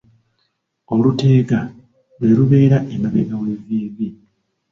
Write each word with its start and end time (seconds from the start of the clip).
Oluteega 0.93 1.59
lwe 2.19 2.29
lubeera 2.37 2.77
emabega 2.95 3.35
w'evviivi. 3.41 4.07